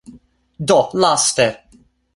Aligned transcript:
Do 0.67 0.79
laste 0.99 1.45